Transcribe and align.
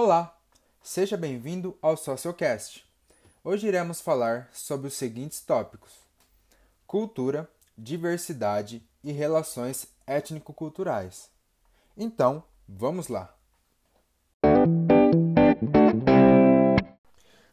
Olá, 0.00 0.32
seja 0.80 1.16
bem-vindo 1.16 1.76
ao 1.82 1.96
Sociocast. 1.96 2.86
Hoje 3.42 3.66
iremos 3.66 4.00
falar 4.00 4.48
sobre 4.52 4.86
os 4.86 4.94
seguintes 4.94 5.40
tópicos: 5.40 5.90
cultura, 6.86 7.50
diversidade 7.76 8.80
e 9.02 9.10
relações 9.10 9.88
étnico-culturais. 10.06 11.28
Então, 11.96 12.44
vamos 12.68 13.08
lá. 13.08 13.34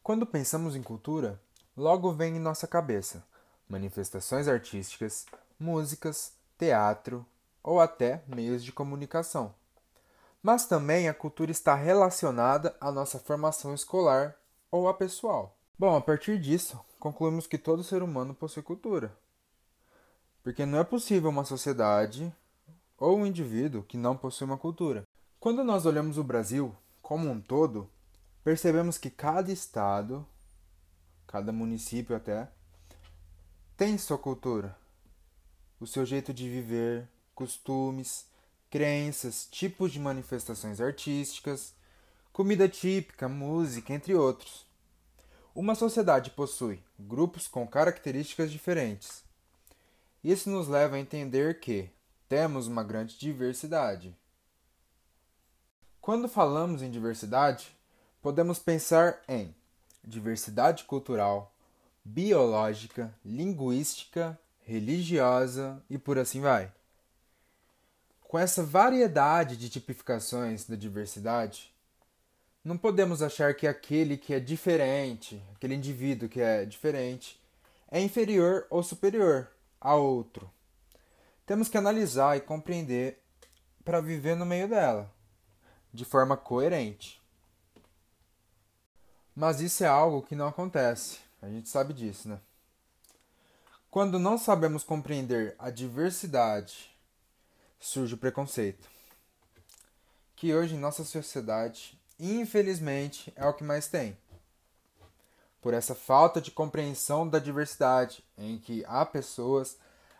Quando 0.00 0.24
pensamos 0.24 0.76
em 0.76 0.82
cultura, 0.84 1.40
logo 1.76 2.12
vem 2.12 2.36
em 2.36 2.40
nossa 2.40 2.68
cabeça 2.68 3.24
manifestações 3.68 4.46
artísticas, 4.46 5.26
músicas, 5.58 6.34
teatro 6.56 7.26
ou 7.64 7.80
até 7.80 8.22
meios 8.28 8.62
de 8.62 8.70
comunicação 8.70 9.52
mas 10.42 10.66
também 10.66 11.08
a 11.08 11.14
cultura 11.14 11.50
está 11.50 11.74
relacionada 11.74 12.76
à 12.80 12.90
nossa 12.92 13.18
formação 13.18 13.74
escolar 13.74 14.36
ou 14.70 14.88
a 14.88 14.94
pessoal. 14.94 15.56
Bom, 15.78 15.96
a 15.96 16.00
partir 16.00 16.40
disso, 16.40 16.78
concluímos 16.98 17.46
que 17.46 17.58
todo 17.58 17.84
ser 17.84 18.02
humano 18.02 18.34
possui 18.34 18.62
cultura. 18.62 19.16
Porque 20.42 20.64
não 20.64 20.78
é 20.78 20.84
possível 20.84 21.30
uma 21.30 21.44
sociedade 21.44 22.34
ou 22.96 23.18
um 23.18 23.26
indivíduo 23.26 23.82
que 23.82 23.96
não 23.96 24.16
possui 24.16 24.46
uma 24.46 24.58
cultura. 24.58 25.04
Quando 25.38 25.62
nós 25.62 25.86
olhamos 25.86 26.18
o 26.18 26.24
Brasil 26.24 26.74
como 27.00 27.30
um 27.30 27.40
todo, 27.40 27.88
percebemos 28.42 28.98
que 28.98 29.10
cada 29.10 29.52
estado, 29.52 30.26
cada 31.26 31.52
município 31.52 32.16
até, 32.16 32.48
tem 33.76 33.96
sua 33.96 34.18
cultura, 34.18 34.76
o 35.78 35.86
seu 35.86 36.04
jeito 36.04 36.34
de 36.34 36.48
viver, 36.48 37.08
costumes, 37.34 38.27
crenças, 38.70 39.46
tipos 39.50 39.92
de 39.92 39.98
manifestações 39.98 40.80
artísticas, 40.80 41.74
comida 42.32 42.68
típica, 42.68 43.28
música, 43.28 43.92
entre 43.92 44.14
outros. 44.14 44.66
Uma 45.54 45.74
sociedade 45.74 46.30
possui 46.30 46.80
grupos 46.98 47.48
com 47.48 47.66
características 47.66 48.50
diferentes. 48.50 49.24
Isso 50.22 50.50
nos 50.50 50.68
leva 50.68 50.96
a 50.96 51.00
entender 51.00 51.60
que 51.60 51.90
temos 52.28 52.66
uma 52.66 52.84
grande 52.84 53.18
diversidade. 53.18 54.16
Quando 56.00 56.28
falamos 56.28 56.82
em 56.82 56.90
diversidade, 56.90 57.76
podemos 58.22 58.58
pensar 58.58 59.22
em 59.28 59.54
diversidade 60.04 60.84
cultural, 60.84 61.54
biológica, 62.04 63.14
linguística, 63.24 64.38
religiosa 64.62 65.82
e 65.88 65.98
por 65.98 66.18
assim 66.18 66.40
vai. 66.40 66.72
Com 68.28 68.38
essa 68.38 68.62
variedade 68.62 69.56
de 69.56 69.70
tipificações 69.70 70.66
da 70.66 70.76
diversidade, 70.76 71.72
não 72.62 72.76
podemos 72.76 73.22
achar 73.22 73.54
que 73.54 73.66
aquele 73.66 74.18
que 74.18 74.34
é 74.34 74.38
diferente, 74.38 75.42
aquele 75.54 75.74
indivíduo 75.74 76.28
que 76.28 76.38
é 76.38 76.66
diferente, 76.66 77.40
é 77.90 77.98
inferior 77.98 78.66
ou 78.68 78.82
superior 78.82 79.50
a 79.80 79.94
outro. 79.94 80.50
Temos 81.46 81.70
que 81.70 81.78
analisar 81.78 82.36
e 82.36 82.42
compreender 82.42 83.18
para 83.82 83.98
viver 83.98 84.36
no 84.36 84.44
meio 84.44 84.68
dela, 84.68 85.10
de 85.90 86.04
forma 86.04 86.36
coerente. 86.36 87.22
Mas 89.34 89.62
isso 89.62 89.82
é 89.82 89.86
algo 89.86 90.20
que 90.20 90.36
não 90.36 90.48
acontece, 90.48 91.20
a 91.40 91.48
gente 91.48 91.70
sabe 91.70 91.94
disso, 91.94 92.28
né? 92.28 92.38
Quando 93.90 94.18
não 94.18 94.36
sabemos 94.36 94.84
compreender 94.84 95.54
a 95.58 95.70
diversidade 95.70 96.97
surge 97.78 98.14
o 98.14 98.18
preconceito. 98.18 98.88
Que 100.34 100.54
hoje 100.54 100.74
em 100.74 100.78
nossa 100.78 101.04
sociedade, 101.04 101.98
infelizmente, 102.18 103.32
é 103.36 103.46
o 103.46 103.54
que 103.54 103.64
mais 103.64 103.88
tem. 103.88 104.16
Por 105.60 105.74
essa 105.74 105.94
falta 105.94 106.40
de 106.40 106.50
compreensão 106.50 107.28
da 107.28 107.38
diversidade, 107.38 108.24
em 108.36 108.58
que 108.58 108.84
há 108.86 109.04
pessoas, 109.04 109.76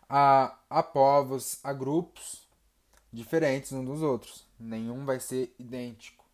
há, 0.09 0.57
há 0.69 0.83
povos, 0.83 1.59
há 1.63 1.73
grupos 1.73 2.47
diferentes 3.13 3.73
uns 3.73 3.87
dos 3.87 4.03
outros. 4.03 4.45
Nenhum 4.59 5.05
vai 5.05 5.21
ser 5.21 5.55
idêntico. 5.59 6.25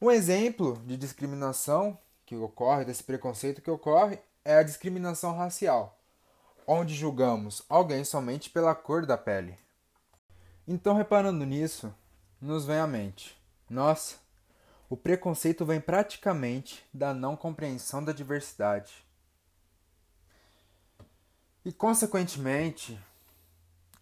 Um 0.00 0.10
exemplo 0.10 0.80
de 0.86 0.96
discriminação 0.96 1.98
que 2.24 2.36
ocorre, 2.36 2.84
desse 2.84 3.02
preconceito 3.02 3.62
que 3.62 3.70
ocorre, 3.70 4.18
é 4.44 4.56
a 4.58 4.62
discriminação 4.62 5.36
racial 5.36 5.95
onde 6.66 6.94
julgamos 6.94 7.62
alguém 7.68 8.04
somente 8.04 8.50
pela 8.50 8.74
cor 8.74 9.06
da 9.06 9.16
pele. 9.16 9.58
Então, 10.66 10.96
reparando 10.96 11.44
nisso, 11.44 11.94
nos 12.40 12.64
vem 12.64 12.78
à 12.78 12.86
mente: 12.86 13.40
nossa, 13.70 14.16
o 14.88 14.96
preconceito 14.96 15.64
vem 15.64 15.80
praticamente 15.80 16.84
da 16.92 17.14
não 17.14 17.36
compreensão 17.36 18.02
da 18.02 18.12
diversidade. 18.12 19.04
E, 21.64 21.72
consequentemente, 21.72 22.98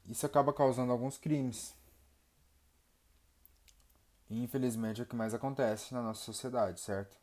isso 0.09 0.27
acaba 0.27 0.53
causando 0.53 0.93
alguns 0.93 1.17
crimes. 1.17 1.75
E, 4.29 4.43
infelizmente, 4.43 5.01
é 5.01 5.05
o 5.05 5.07
que 5.07 5.17
mais 5.17 5.33
acontece 5.33 5.95
na 5.95 6.03
nossa 6.03 6.23
sociedade, 6.23 6.81
certo? 6.81 7.17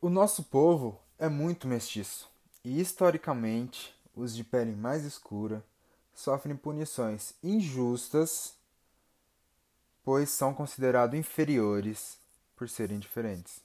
O 0.00 0.08
nosso 0.08 0.44
povo 0.44 1.00
é 1.18 1.28
muito 1.28 1.68
mestiço. 1.68 2.28
E 2.62 2.78
historicamente, 2.78 3.98
os 4.14 4.36
de 4.36 4.44
pele 4.44 4.76
mais 4.76 5.02
escura 5.02 5.64
sofrem 6.14 6.54
punições 6.54 7.32
injustas, 7.42 8.54
pois 10.04 10.28
são 10.28 10.52
considerados 10.52 11.18
inferiores 11.18 12.18
por 12.54 12.68
serem 12.68 12.98
diferentes. 12.98 13.62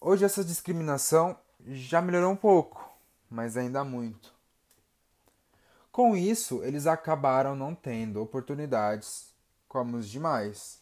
Hoje 0.00 0.24
essa 0.24 0.42
discriminação 0.42 1.36
já 1.66 2.00
melhorou 2.00 2.32
um 2.32 2.36
pouco, 2.36 2.90
mas 3.28 3.58
ainda 3.58 3.80
há 3.80 3.84
muito. 3.84 4.32
Com 5.92 6.16
isso, 6.16 6.62
eles 6.62 6.86
acabaram 6.86 7.54
não 7.54 7.74
tendo 7.74 8.22
oportunidades 8.22 9.34
como 9.68 9.98
os 9.98 10.08
demais. 10.08 10.80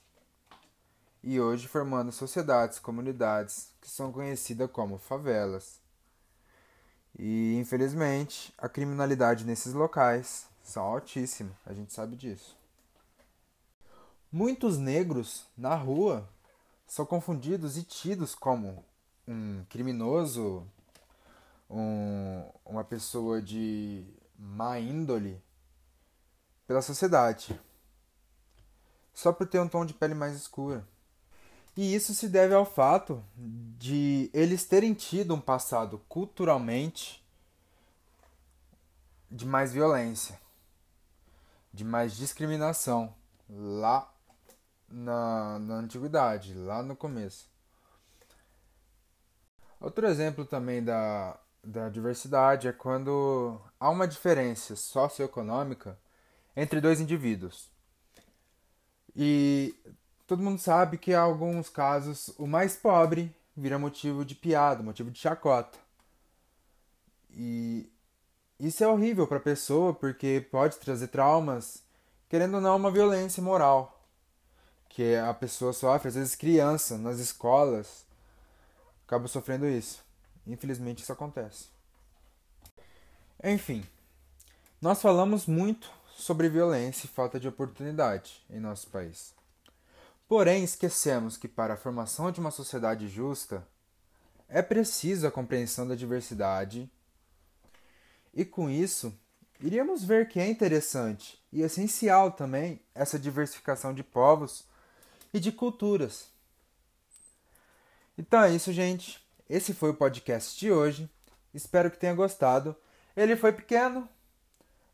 E 1.24 1.40
hoje 1.40 1.66
formando 1.66 2.12
sociedades, 2.12 2.78
comunidades 2.78 3.72
que 3.80 3.90
são 3.90 4.12
conhecidas 4.12 4.70
como 4.70 4.96
favelas 4.96 5.84
e 7.18 7.56
infelizmente 7.56 8.52
a 8.58 8.68
criminalidade 8.68 9.44
nesses 9.44 9.72
locais 9.72 10.46
são 10.62 10.82
altíssima, 10.82 11.50
a 11.64 11.72
gente 11.72 11.92
sabe 11.92 12.16
disso. 12.16 12.56
Muitos 14.30 14.76
negros 14.76 15.46
na 15.56 15.74
rua 15.74 16.28
são 16.86 17.06
confundidos 17.06 17.78
e 17.78 17.82
tidos 17.82 18.34
como 18.34 18.84
um 19.26 19.64
criminoso, 19.68 20.66
um, 21.70 22.44
uma 22.64 22.84
pessoa 22.84 23.40
de 23.40 24.04
má 24.38 24.78
índole 24.78 25.42
pela 26.66 26.82
sociedade, 26.82 27.58
só 29.14 29.32
por 29.32 29.46
ter 29.46 29.60
um 29.60 29.68
tom 29.68 29.86
de 29.86 29.94
pele 29.94 30.14
mais 30.14 30.36
escura. 30.36 30.86
E 31.76 31.94
isso 31.94 32.14
se 32.14 32.28
deve 32.28 32.54
ao 32.54 32.64
fato 32.64 33.22
de 33.36 34.30
eles 34.32 34.64
terem 34.64 34.94
tido 34.94 35.34
um 35.34 35.40
passado 35.40 35.98
culturalmente 36.08 37.22
de 39.30 39.44
mais 39.44 39.72
violência, 39.72 40.40
de 41.72 41.84
mais 41.84 42.16
discriminação 42.16 43.14
lá 43.48 44.10
na, 44.88 45.58
na 45.58 45.74
antiguidade, 45.74 46.54
lá 46.54 46.82
no 46.82 46.96
começo. 46.96 47.50
Outro 49.78 50.06
exemplo 50.06 50.46
também 50.46 50.82
da, 50.82 51.38
da 51.62 51.90
diversidade 51.90 52.68
é 52.68 52.72
quando 52.72 53.60
há 53.78 53.90
uma 53.90 54.08
diferença 54.08 54.74
socioeconômica 54.74 55.98
entre 56.56 56.80
dois 56.80 57.00
indivíduos. 57.00 57.70
E 59.14 59.74
todo 60.26 60.42
mundo 60.42 60.58
sabe 60.58 60.98
que 60.98 61.12
em 61.12 61.14
alguns 61.14 61.68
casos 61.68 62.30
o 62.38 62.46
mais 62.46 62.76
pobre 62.76 63.34
vira 63.56 63.78
motivo 63.78 64.24
de 64.24 64.34
piada, 64.34 64.82
motivo 64.82 65.10
de 65.10 65.18
chacota. 65.18 65.78
E 67.30 67.88
isso 68.58 68.82
é 68.82 68.88
horrível 68.88 69.26
para 69.26 69.38
a 69.38 69.40
pessoa 69.40 69.94
porque 69.94 70.46
pode 70.50 70.76
trazer 70.78 71.08
traumas, 71.08 71.82
querendo 72.28 72.54
ou 72.54 72.60
não, 72.60 72.76
uma 72.76 72.90
violência 72.90 73.42
moral 73.42 73.92
que 74.88 75.14
a 75.14 75.34
pessoa 75.34 75.72
sofre, 75.74 76.08
às 76.08 76.14
vezes 76.14 76.34
criança 76.34 76.96
nas 76.96 77.18
escolas 77.18 78.06
acaba 79.06 79.28
sofrendo 79.28 79.68
isso. 79.68 80.02
Infelizmente 80.46 81.02
isso 81.02 81.12
acontece. 81.12 81.66
Enfim, 83.44 83.84
nós 84.80 85.02
falamos 85.02 85.46
muito 85.46 85.90
sobre 86.16 86.48
violência 86.48 87.06
e 87.06 87.10
falta 87.10 87.38
de 87.38 87.46
oportunidade 87.46 88.42
em 88.48 88.58
nosso 88.58 88.88
país. 88.88 89.34
Porém, 90.28 90.64
esquecemos 90.64 91.36
que 91.36 91.46
para 91.46 91.74
a 91.74 91.76
formação 91.76 92.32
de 92.32 92.40
uma 92.40 92.50
sociedade 92.50 93.08
justa 93.08 93.66
é 94.48 94.60
preciso 94.60 95.26
a 95.26 95.30
compreensão 95.30 95.86
da 95.86 95.94
diversidade 95.94 96.90
e, 98.34 98.44
com 98.44 98.68
isso, 98.68 99.16
iríamos 99.60 100.04
ver 100.04 100.28
que 100.28 100.40
é 100.40 100.48
interessante 100.48 101.40
e 101.52 101.62
essencial 101.62 102.32
também 102.32 102.80
essa 102.94 103.18
diversificação 103.18 103.94
de 103.94 104.02
povos 104.02 104.66
e 105.32 105.38
de 105.38 105.52
culturas. 105.52 106.28
Então 108.18 108.42
é 108.42 108.52
isso, 108.52 108.72
gente. 108.72 109.24
Esse 109.48 109.72
foi 109.72 109.90
o 109.90 109.94
podcast 109.94 110.58
de 110.58 110.72
hoje. 110.72 111.08
Espero 111.54 111.90
que 111.90 111.98
tenha 111.98 112.14
gostado. 112.14 112.74
Ele 113.16 113.36
foi 113.36 113.52
pequeno, 113.52 114.08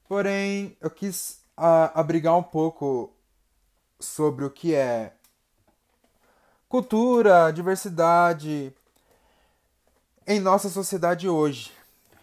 porém 0.07 0.77
eu 0.81 0.91
quis 0.91 1.43
uh, 1.57 1.91
abrigar 1.95 2.37
um 2.37 2.43
pouco 2.43 3.17
sobre 3.99 4.45
o 4.45 4.51
que 4.51 4.75
é 4.75 5.15
cultura, 6.73 7.53
diversidade 7.53 8.75
em 10.27 10.41
nossa 10.41 10.71
sociedade 10.71 11.29
hoje. 11.29 11.71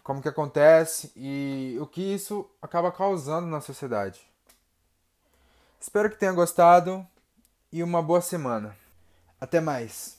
Como 0.01 0.23
que 0.23 0.27
acontece 0.27 1.11
e 1.15 1.77
o 1.79 1.85
que 1.85 2.01
isso 2.01 2.49
acaba 2.59 2.91
causando 2.91 3.45
na 3.45 3.61
sociedade. 3.61 4.19
Espero 5.79 6.09
que 6.09 6.17
tenha 6.17 6.31
gostado 6.31 7.05
e 7.71 7.83
uma 7.83 8.01
boa 8.01 8.21
semana. 8.21 8.75
Até 9.39 9.61
mais! 9.61 10.18